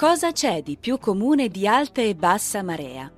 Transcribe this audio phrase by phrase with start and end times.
[0.00, 3.12] Cosa c'è di più comune di alta e bassa marea?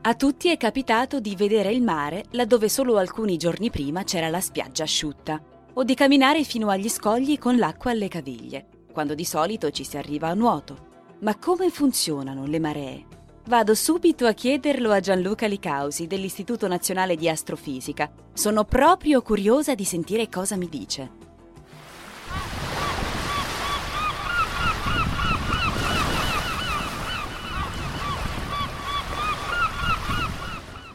[0.00, 4.40] A tutti è capitato di vedere il mare laddove solo alcuni giorni prima c'era la
[4.40, 5.38] spiaggia asciutta,
[5.74, 9.98] o di camminare fino agli scogli con l'acqua alle caviglie, quando di solito ci si
[9.98, 10.86] arriva a nuoto.
[11.18, 13.06] Ma come funzionano le maree?
[13.46, 18.10] Vado subito a chiederlo a Gianluca Licausi dell'Istituto Nazionale di Astrofisica.
[18.32, 21.33] Sono proprio curiosa di sentire cosa mi dice.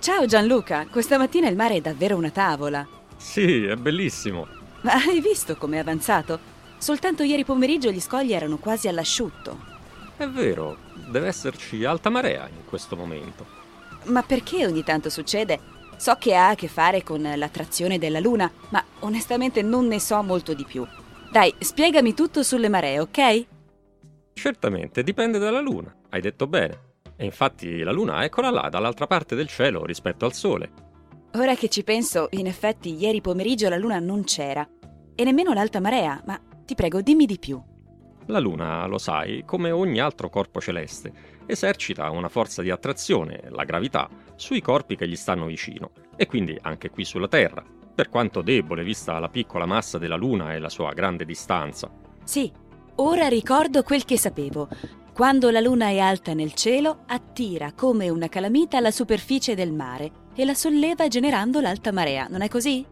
[0.10, 2.86] Ciao Gianluca, questa mattina il mare è davvero una tavola.
[3.16, 4.48] Sì, è bellissimo.
[4.82, 6.40] Ma hai visto com'è avanzato?
[6.80, 9.60] Soltanto ieri pomeriggio gli scogli erano quasi all'asciutto.
[10.18, 10.78] È vero,
[11.12, 13.46] deve esserci alta marea in questo momento.
[14.06, 15.60] Ma perché ogni tanto succede?
[15.98, 20.24] So che ha a che fare con l'attrazione della Luna, ma onestamente non ne so
[20.24, 20.86] molto di più.
[21.32, 23.46] Dai, spiegami tutto sulle maree, ok?
[24.34, 26.88] Certamente, dipende dalla Luna, hai detto bene.
[27.22, 30.72] E infatti la luna eccola là, dall'altra parte del cielo rispetto al sole.
[31.34, 34.66] Ora che ci penso, in effetti ieri pomeriggio la luna non c'era.
[35.16, 37.62] E nemmeno l'alta marea, ma ti prego dimmi di più.
[38.28, 41.12] La luna, lo sai, come ogni altro corpo celeste,
[41.46, 46.58] esercita una forza di attrazione, la gravità, sui corpi che gli stanno vicino, e quindi
[46.62, 47.62] anche qui sulla Terra,
[47.94, 51.92] per quanto debole vista la piccola massa della Luna e la sua grande distanza.
[52.24, 52.50] Sì,
[52.96, 54.70] ora ricordo quel che sapevo.
[55.20, 60.10] Quando la luna è alta nel cielo, attira come una calamita la superficie del mare
[60.34, 62.86] e la solleva generando l'alta marea, non è così?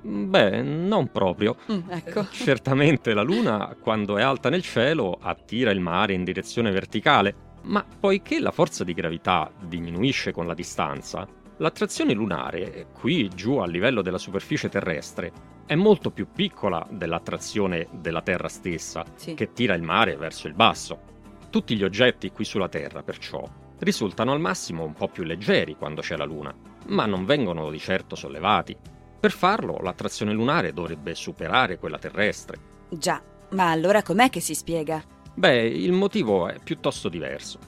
[0.00, 1.56] Beh, non proprio.
[1.72, 2.28] Mm, ecco.
[2.30, 7.84] Certamente la luna, quando è alta nel cielo, attira il mare in direzione verticale, ma
[7.98, 11.26] poiché la forza di gravità diminuisce con la distanza,
[11.56, 15.32] l'attrazione lunare, qui giù a livello della superficie terrestre,
[15.66, 19.34] è molto più piccola dell'attrazione della Terra stessa, Sì.
[19.34, 21.10] che tira il mare verso il basso.
[21.52, 23.46] Tutti gli oggetti qui sulla Terra, perciò,
[23.80, 26.50] risultano al massimo un po' più leggeri quando c'è la Luna,
[26.86, 28.74] ma non vengono di certo sollevati.
[29.20, 32.58] Per farlo, l'attrazione lunare dovrebbe superare quella terrestre.
[32.88, 35.04] Già, ma allora com'è che si spiega?
[35.34, 37.58] Beh, il motivo è piuttosto diverso.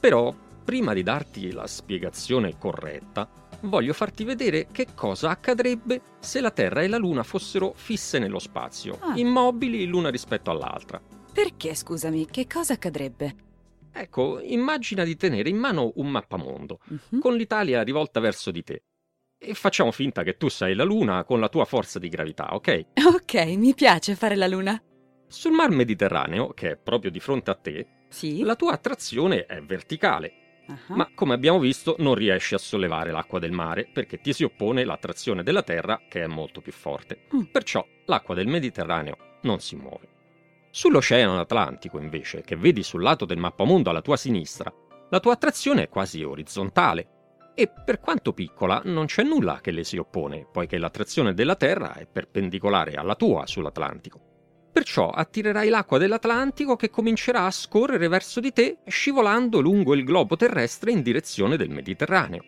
[0.00, 0.34] Però,
[0.64, 3.28] prima di darti la spiegazione corretta,
[3.60, 8.40] voglio farti vedere che cosa accadrebbe se la Terra e la Luna fossero fisse nello
[8.40, 9.12] spazio, Ah.
[9.14, 11.00] immobili l'una rispetto all'altra.
[11.40, 13.32] Perché, scusami, che cosa accadrebbe?
[13.92, 17.20] Ecco, immagina di tenere in mano un mappamondo, Mhm.
[17.20, 18.82] con l'Italia rivolta verso di te.
[19.38, 22.86] E facciamo finta che tu sei la Luna con la tua forza di gravità, ok?
[23.14, 24.82] Ok, mi piace fare la luna.
[25.28, 28.42] Sul mar Mediterraneo, che è proprio di fronte a te, Sì?
[28.42, 30.32] la tua attrazione è verticale,
[30.66, 30.76] Ah.
[30.96, 34.84] ma come abbiamo visto non riesci a sollevare l'acqua del mare perché ti si oppone
[34.84, 37.26] l'attrazione della Terra che è molto più forte.
[37.32, 37.42] Mm.
[37.52, 40.16] Perciò l'acqua del Mediterraneo non si muove.
[40.78, 44.72] Sull'Oceano Atlantico, invece, che vedi sul lato del mappamondo alla tua sinistra,
[45.10, 47.08] la tua attrazione è quasi orizzontale
[47.56, 51.94] e per quanto piccola non c'è nulla che le si oppone, poiché l'attrazione della Terra
[51.94, 54.20] è perpendicolare alla tua sull'Atlantico.
[54.70, 60.36] Perciò attirerai l'acqua dell'Atlantico che comincerà a scorrere verso di te, scivolando lungo il globo
[60.36, 62.44] terrestre in direzione del Mediterraneo.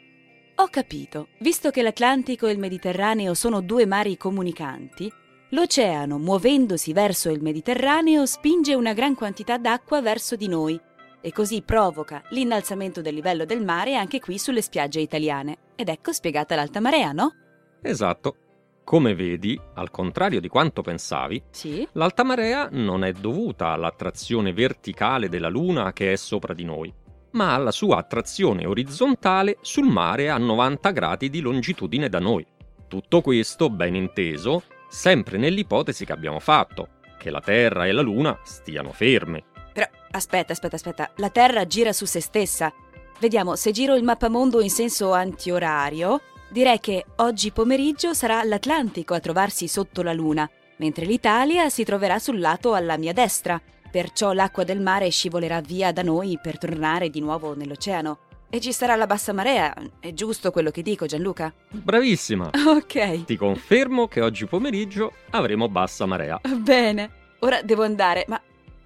[0.55, 1.31] Ho capito.
[1.41, 5.11] Visto che l'Atlantico e il Mediterraneo sono due mari comunicanti,
[5.51, 10.81] l'oceano, muovendosi verso il Mediterraneo, spinge una gran quantità d'acqua verso di noi
[11.23, 15.59] e così provoca l'innalzamento del livello del mare anche qui sulle spiagge italiane.
[15.77, 17.35] Ed ecco spiegata l'alta marea, no?
[17.83, 18.37] Esatto.
[18.85, 21.87] Come vedi, al contrario di quanto pensavi, Sì.
[21.93, 26.93] l'alta marea non è dovuta all'attrazione verticale della Luna che è sopra di noi,
[27.33, 32.45] ma alla sua attrazione orizzontale sul mare a 90 gradi di longitudine da noi.
[32.89, 38.39] Tutto questo, ben inteso, sempre nell'ipotesi che abbiamo fatto, che la Terra e la Luna
[38.43, 39.45] stiano ferme.
[39.73, 41.11] Però aspetta, aspetta, aspetta.
[41.17, 42.73] La Terra gira su se stessa.
[43.21, 46.21] Vediamo, se giro il mappamondo in senso antiorario,
[46.51, 52.19] direi che oggi pomeriggio sarà l'Atlantico a trovarsi sotto la Luna, mentre l'Italia si troverà
[52.19, 53.61] sul lato alla mia destra.
[53.91, 58.19] Perciò l'acqua del mare scivolerà via da noi per tornare di nuovo nell'oceano.
[58.51, 59.73] E ci sarà la bassa marea.
[59.99, 61.53] È giusto quello che dico, Gianluca?
[61.71, 62.51] Bravissima!
[62.71, 63.25] Ok.
[63.25, 66.41] Ti confermo che oggi pomeriggio avremo bassa marea.
[66.57, 67.19] Bene.
[67.41, 68.41] Ora devo andare, ma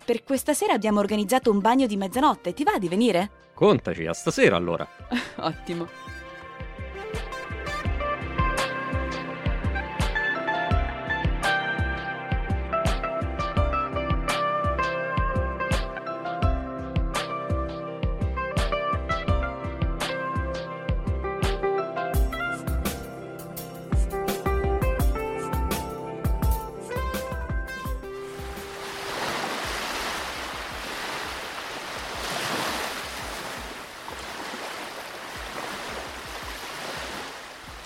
[0.04, 2.52] per questa sera abbiamo organizzato un bagno di mezzanotte.
[2.52, 3.30] Ti va di venire?
[3.54, 4.86] Contaci, a stasera allora.
[5.36, 6.03] Ottimo.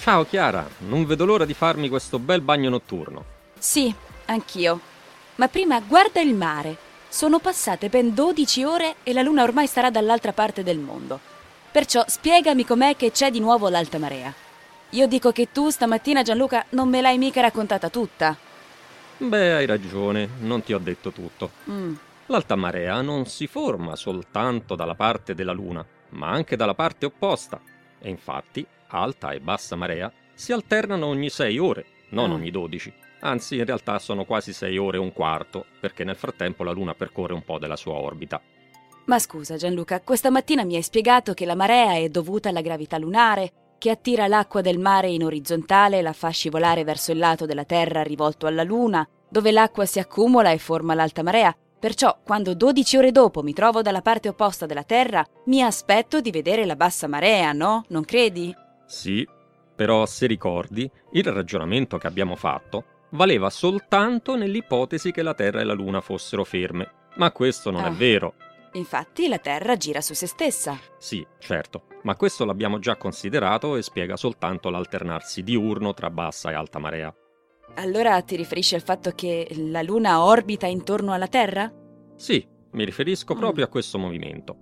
[0.08, 3.25] Ciao Chiara, non vedo l'ora di farmi questo bel bagno notturno.
[3.58, 3.94] Sì,
[4.25, 4.81] anch'io.
[5.34, 6.78] Ma prima guarda il mare.
[7.10, 11.20] Sono passate ben 12 ore e la luna ormai starà dall'altra parte del mondo.
[11.70, 14.32] Perciò spiegami com'è che c'è di nuovo l'alta marea.
[14.93, 18.34] Io dico che tu stamattina, Gianluca, non me l'hai mica raccontata tutta.
[19.19, 21.50] Beh, hai ragione, non ti ho detto tutto.
[21.70, 21.94] Mm.
[22.28, 27.61] L'alta marea non si forma soltanto dalla parte della Luna, ma anche dalla parte opposta.
[28.00, 32.34] E infatti, alta e bassa marea si alternano ogni 6 ore, non Ah.
[32.34, 32.92] ogni 12.
[33.20, 36.94] Anzi, in realtà sono quasi 6 ore e un quarto, perché nel frattempo la Luna
[36.94, 38.40] percorre un po' della sua orbita.
[39.06, 42.98] Ma scusa, Gianluca, questa mattina mi hai spiegato che la marea è dovuta alla gravità
[42.98, 47.46] lunare, che attira l'acqua del mare in orizzontale e la fa scivolare verso il lato
[47.46, 51.56] della Terra rivolto alla Luna, dove l'acqua si accumula e forma l'alta marea.
[51.78, 56.30] Perciò, quando 12 ore dopo mi trovo dalla parte opposta della Terra, mi aspetto di
[56.30, 57.84] vedere la bassa marea, no?
[57.88, 58.54] Non credi?
[58.86, 59.26] Sì,
[59.76, 65.64] però se ricordi, il ragionamento che abbiamo fatto valeva soltanto nell'ipotesi che la Terra e
[65.64, 66.90] la Luna fossero ferme.
[67.16, 67.88] Ma questo non Ah.
[67.88, 68.34] è vero.
[68.72, 70.78] Infatti la Terra gira su se stessa.
[70.98, 76.54] Sì, certo, ma questo l'abbiamo già considerato e spiega soltanto l'alternarsi diurno tra bassa e
[76.54, 77.14] alta marea.
[77.74, 81.72] Allora ti riferisci al fatto che la Luna orbita intorno alla Terra?
[82.16, 83.38] Sì, mi riferisco Mm.
[83.38, 84.56] proprio a questo movimento.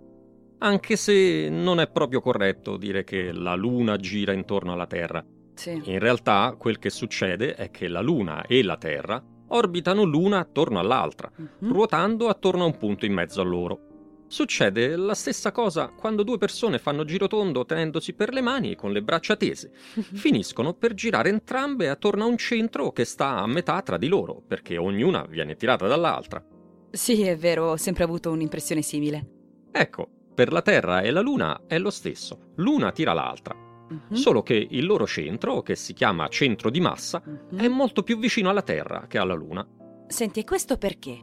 [0.58, 5.24] Anche se non è proprio corretto dire che la Luna gira intorno alla Terra.
[5.54, 5.80] Sì.
[5.84, 10.78] In realtà quel che succede è che la Luna e la Terra orbitano l'una attorno
[10.78, 11.72] all'altra, Mhm.
[11.72, 13.80] ruotando attorno a un punto in mezzo a loro.
[14.28, 18.90] Succede la stessa cosa quando due persone fanno girotondo tenendosi per le mani e con
[18.92, 19.70] le braccia tese.
[20.14, 24.42] Finiscono per girare entrambe attorno a un centro che sta a metà tra di loro,
[24.46, 26.44] perché ognuna viene tirata dall'altra.
[26.90, 29.26] Sì, è vero, ho sempre avuto un'impressione simile.
[29.70, 33.54] Ecco, per la Terra e la Luna è lo stesso, l'una tira l'altra,
[33.88, 34.14] Mhm.
[34.14, 37.58] solo che il loro centro, che si chiama centro di massa, Mhm.
[37.60, 39.64] è molto più vicino alla Terra che alla Luna.
[40.08, 41.16] Senti, e questo perché?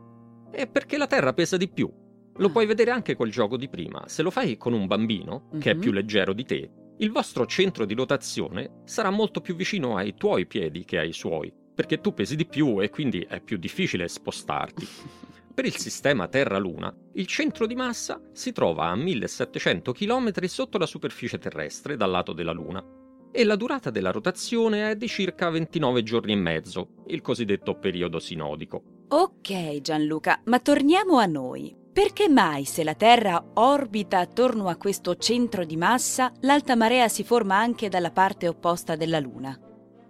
[0.52, 1.92] E perché la Terra pesa di più.
[2.38, 4.03] Lo puoi vedere anche col gioco di prima.
[4.07, 5.80] Se lo fai con un bambino, che è Mhm.
[5.80, 10.45] più leggero di te, il vostro centro di rotazione sarà molto più vicino ai tuoi
[10.47, 14.88] piedi che ai suoi, perché tu pesi di più e quindi è più difficile spostarti.
[15.53, 20.88] Per il sistema Terra-Luna, il centro di massa si trova a 1700 km sotto la
[20.88, 22.83] superficie terrestre dal lato della Luna
[23.31, 28.18] e la durata della rotazione è di circa 29 giorni e mezzo, il cosiddetto periodo
[28.18, 29.06] sinodico.
[29.09, 31.75] Ok, Gianluca, ma torniamo a noi.
[31.94, 37.23] Perché mai se la Terra orbita attorno a questo centro di massa, l'alta marea si
[37.23, 39.56] forma anche dalla parte opposta della Luna?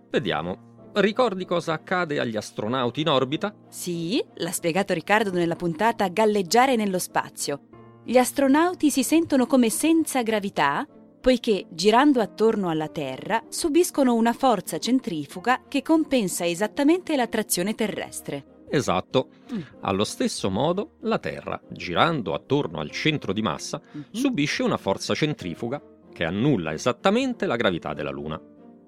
[0.10, 0.92] Vediamo.
[0.94, 3.54] Ricordi cosa accade agli astronauti in orbita?
[3.68, 7.68] Sì, l'ha spiegato Riccardo nella puntata Galleggiare nello spazio.
[8.06, 10.88] Gli astronauti si sentono come senza gravità
[11.20, 18.63] poiché, girando attorno alla Terra, subiscono una forza centrifuga che compensa esattamente l'attrazione terrestre.
[18.78, 19.28] Esatto.
[19.54, 19.60] Mm.
[19.82, 24.06] Allo stesso modo, la Terra, girando attorno al centro di massa, Mhm.
[24.10, 25.80] subisce una forza centrifuga
[26.12, 28.42] che annulla esattamente la gravità della Luna.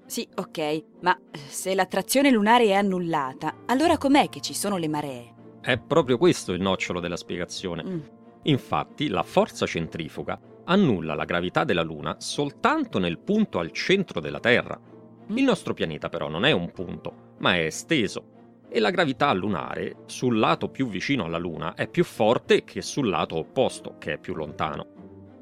[0.08, 5.34] Sì, ok, ma se l'attrazione lunare è annullata, allora com'è che ci sono le maree?
[5.62, 7.84] È proprio questo il nocciolo della spiegazione.
[7.84, 8.00] Mm.
[8.44, 14.40] Infatti, la forza centrifuga annulla la gravità della Luna soltanto nel punto al centro della
[14.40, 14.80] Terra.
[15.28, 18.34] Il nostro pianeta però non è un punto, ma è esteso.
[18.70, 23.10] E la gravità lunare sul lato più vicino alla Luna è più forte che sul
[23.10, 24.88] lato opposto, che è più lontano.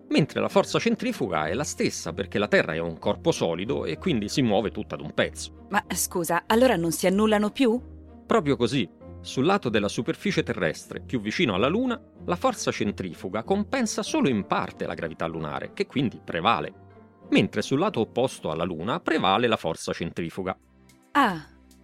[0.09, 3.97] Mentre la forza centrifuga è la stessa perché la Terra è un corpo solido e
[3.97, 5.65] quindi si muove tutta ad un pezzo.
[5.69, 7.81] Ma scusa, allora non si annullano più?
[8.27, 8.87] Proprio così,
[9.21, 14.45] sul lato della superficie terrestre più vicino alla Luna, la forza centrifuga compensa solo in
[14.45, 16.73] parte la gravità lunare, che quindi prevale,
[17.29, 20.55] mentre sul lato opposto alla Luna prevale la forza centrifuga.
[21.13, 21.41] Ah,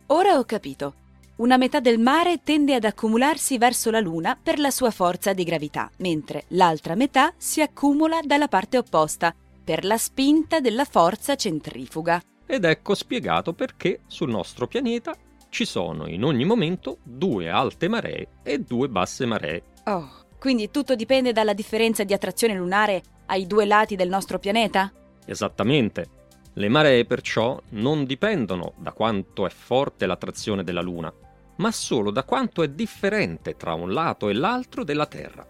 [0.07, 0.95] ora ho capito.
[1.39, 5.45] Una metà del mare tende ad accumularsi verso la Luna per la sua forza di
[5.45, 12.21] gravità, mentre l'altra metà si accumula dalla parte opposta, per la spinta della forza centrifuga.
[12.45, 15.15] Ed ecco spiegato perché sul nostro pianeta
[15.47, 19.63] ci sono in ogni momento due alte maree e due basse maree.
[19.85, 24.91] Oh, quindi tutto dipende dalla differenza di attrazione lunare ai due lati del nostro pianeta?
[25.25, 26.17] Esattamente.
[26.51, 31.13] Le maree perciò non dipendono da quanto è forte l'attrazione della Luna,
[31.59, 35.45] ma solo da quanto è differente tra un lato e l'altro della Terra.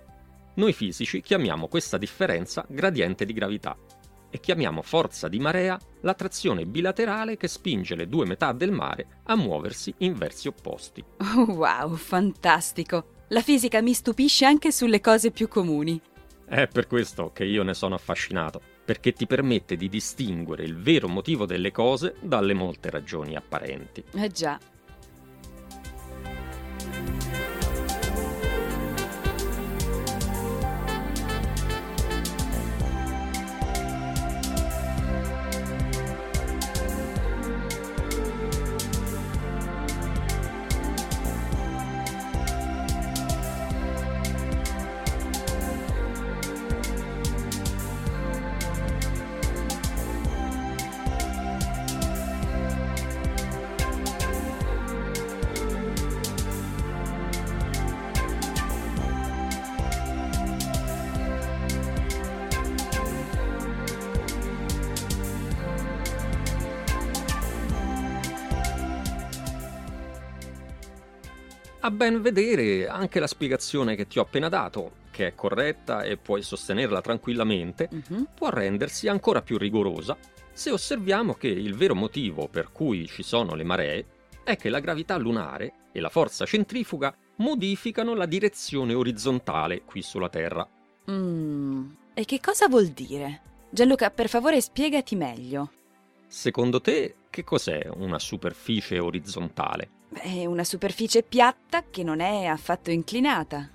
[0.55, 3.77] Noi fisici chiamiamo questa differenza gradiente di gravità
[4.29, 9.35] e chiamiamo forza di marea l'attrazione bilaterale che spinge le due metà del mare a
[9.35, 11.03] muoversi in versi opposti.
[11.35, 13.17] Oh, wow, fantastico!
[13.29, 15.99] La fisica mi stupisce anche sulle cose più comuni.
[16.45, 21.07] È per questo che io ne sono affascinato, perché ti permette di distinguere il vero
[21.07, 24.03] motivo delle cose dalle molte ragioni apparenti.
[24.13, 24.59] Eh già.
[71.89, 76.17] A ben vedere, anche la spiegazione che ti ho appena dato, che è corretta e
[76.17, 78.27] puoi sostenerla tranquillamente, Mhm.
[78.35, 80.15] può rendersi ancora più rigorosa
[80.53, 84.05] se osserviamo che il vero motivo per cui ci sono le maree
[84.43, 90.29] è che la gravità lunare e la forza centrifuga modificano la direzione orizzontale qui sulla
[90.29, 90.69] Terra.
[91.09, 93.41] Mm, E che cosa vuol dire?
[93.71, 95.71] Gianluca, per favore spiegati meglio.
[96.27, 99.97] Secondo te, che cos'è una superficie orizzontale?
[100.11, 103.69] È una superficie piatta che non è affatto inclinata.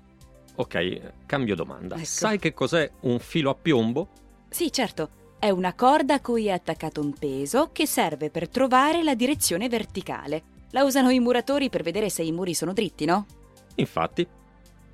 [0.55, 1.95] Ok, cambio domanda.
[1.95, 2.05] Ecco.
[2.05, 4.07] Sai che cos'è un filo a piombo?
[4.49, 9.03] Sì, certo, è una corda a cui è attaccato un peso che serve per trovare
[9.03, 10.43] la direzione verticale.
[10.71, 13.25] La usano i muratori per vedere se i muri sono dritti, no?
[13.75, 14.25] Infatti,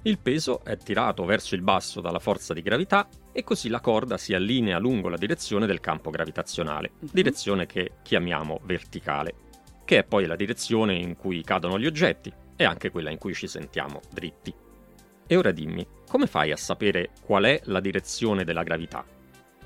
[0.04, 4.18] il peso è tirato verso il basso dalla forza di gravità e così la corda
[4.18, 7.10] si allinea lungo la direzione del campo gravitazionale, Mhm.
[7.12, 9.34] direzione che chiamiamo verticale,
[9.92, 13.34] che è poi la direzione in cui cadono gli oggetti e anche quella in cui
[13.34, 14.54] ci sentiamo dritti.
[15.28, 19.04] E ora dimmi, come fai a sapere qual è la direzione della gravità?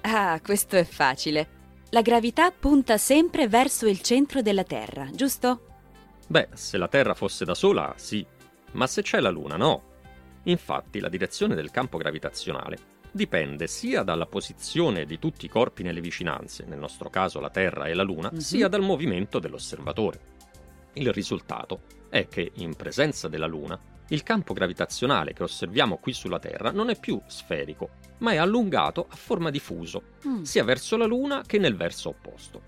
[0.01, 1.47] Ah, questo è facile.
[1.91, 5.67] La gravità punta sempre verso il centro della Terra, giusto?
[6.25, 8.25] Beh, se la Terra fosse da sola, sì,
[8.71, 9.83] ma se c'è la Luna, no.
[10.45, 16.01] Infatti, la direzione del campo gravitazionale dipende sia dalla posizione di tutti i corpi nelle
[16.01, 18.39] vicinanze, nel nostro caso la Terra e la Luna, Mhm.
[18.39, 20.19] sia dal movimento dell'osservatore.
[20.93, 23.79] Il risultato è che, in presenza della Luna,
[24.09, 29.07] il campo gravitazionale che osserviamo qui sulla Terra non è più sferico, ma è allungato
[29.09, 30.41] a forma di fuso, Mm.
[30.43, 32.61] sia verso la Luna che nel verso opposto.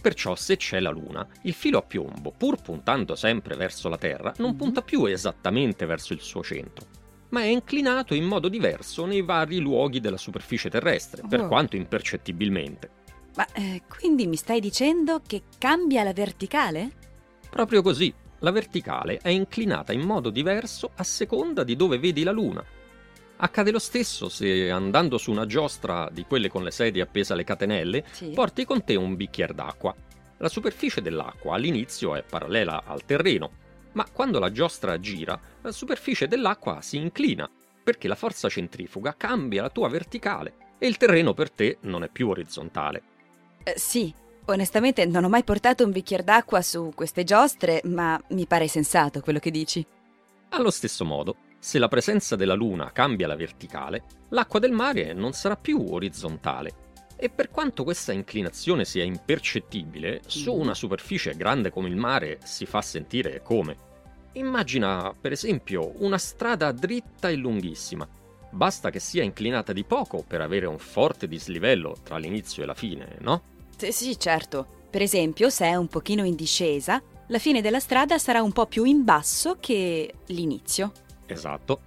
[0.00, 4.32] Perciò se c'è la Luna, il filo a piombo, pur puntando sempre verso la Terra,
[4.38, 4.56] non Mhm.
[4.56, 6.86] punta più esattamente verso il suo centro,
[7.32, 11.48] ma è inclinato in modo diverso nei vari luoghi della superficie terrestre, per Oh.
[11.48, 12.90] quanto impercettibilmente.
[13.36, 16.90] Ma eh, quindi mi stai dicendo che cambia la verticale?
[17.50, 22.32] Proprio così, la verticale è inclinata in modo diverso a seconda di dove vedi la
[22.32, 22.62] Luna.
[23.38, 27.44] Accade lo stesso se andando su una giostra di quelle con le sedie appese alle
[27.44, 28.30] catenelle Sì.
[28.34, 29.94] porti con te un bicchiere d'acqua.
[30.36, 33.50] La superficie dell'acqua all'inizio è parallela al terreno,
[33.92, 37.50] ma quando la giostra gira, la superficie dell'acqua si inclina,
[37.82, 42.08] perché la forza centrifuga cambia la tua verticale e il terreno per te non è
[42.08, 43.02] più orizzontale.
[43.64, 44.12] Eh, sì,
[44.46, 49.20] onestamente non ho mai portato un bicchiere d'acqua su queste giostre, ma mi pare sensato
[49.20, 49.84] quello che dici.
[50.50, 55.32] Allo stesso modo, se la presenza della Luna cambia la verticale, l'acqua del mare non
[55.32, 56.90] sarà più orizzontale.
[57.22, 60.60] E per quanto questa inclinazione sia impercettibile, su Mhm.
[60.60, 63.76] una superficie grande come il mare si fa sentire come.
[64.32, 68.08] Immagina, per esempio, una strada dritta e lunghissima.
[68.50, 72.74] Basta che sia inclinata di poco per avere un forte dislivello tra l'inizio e la
[72.74, 73.42] fine, no?
[73.76, 74.66] Sì, sì, certo.
[74.90, 78.66] Per esempio, se è un pochino in discesa, la fine della strada sarà un po'
[78.66, 80.90] più in basso che l'inizio.
[81.26, 81.82] Esatto.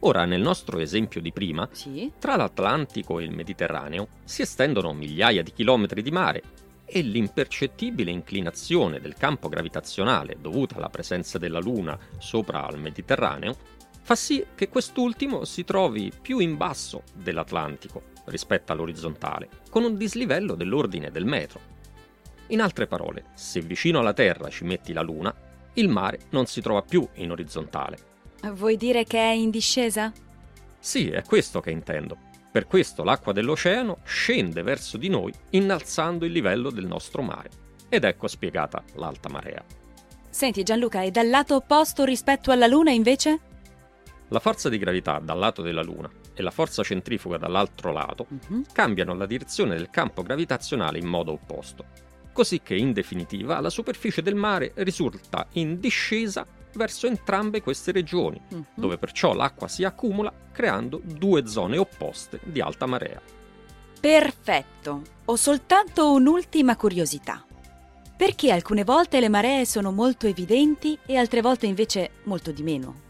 [0.00, 2.10] Ora, nel nostro esempio di prima, Sì?
[2.18, 6.42] Tra l'Atlantico e il Mediterraneo si estendono migliaia di chilometri di mare
[6.86, 13.56] e l'impercettibile inclinazione del campo gravitazionale dovuta alla presenza della Luna sopra al Mediterraneo
[14.00, 20.54] fa sì che quest'ultimo si trovi più in basso dell'Atlantico rispetto all'orizzontale, con un dislivello
[20.54, 21.60] dell'ordine del metro.
[22.48, 25.32] In altre parole, se vicino alla Terra ci metti la Luna,
[25.74, 28.09] il mare non si trova più in orizzontale.
[28.48, 30.12] Vuoi dire che è in discesa?
[30.78, 32.16] Sì, è questo che intendo.
[32.50, 37.50] Per questo l'acqua dell'oceano scende verso di noi innalzando il livello del nostro mare.
[37.88, 39.62] Ed ecco spiegata l'alta marea.
[40.30, 43.40] Senti Gianluca, e dal lato opposto rispetto alla Luna invece?
[44.28, 48.64] La forza di gravità dal lato della Luna e la forza centrifuga dall'altro lato uh-huh.
[48.72, 51.84] cambiano la direzione del campo gravitazionale in modo opposto,
[52.32, 58.40] così che in definitiva la superficie del mare risulta in discesa verso entrambe queste regioni,
[58.50, 58.64] uh-huh.
[58.74, 63.20] dove perciò l'acqua si accumula creando due zone opposte di alta marea.
[64.00, 65.02] Perfetto.
[65.26, 67.44] Ho soltanto un'ultima curiosità.
[68.16, 73.08] Perché alcune volte le maree sono molto evidenti e altre volte invece molto di meno?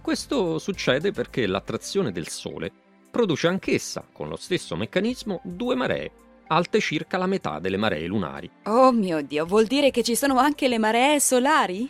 [0.00, 2.70] Questo succede perché l'attrazione del Sole
[3.10, 6.10] produce anch'essa, con lo stesso meccanismo, due maree,
[6.48, 8.50] alte circa la metà delle maree lunari.
[8.64, 11.88] Oh mio Dio, vuol dire che ci sono anche le maree solari?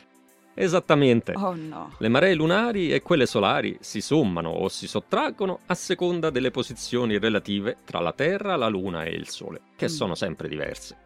[0.54, 1.32] Esattamente.
[1.37, 1.92] Oh no.
[1.99, 7.18] Le maree lunari e quelle solari si sommano o si sottraggono a seconda delle posizioni
[7.18, 9.88] relative tra la Terra, la Luna e il Sole, che mm.
[9.88, 10.96] sono sempre diverse.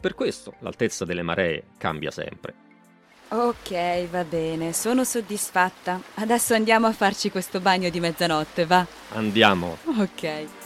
[0.00, 2.64] Per questo l'altezza delle maree cambia sempre.
[3.28, 6.00] Ok, va bene, sono soddisfatta.
[6.14, 8.86] Adesso andiamo a farci questo bagno di mezzanotte, va?
[9.14, 9.78] Andiamo.
[9.98, 10.65] Ok.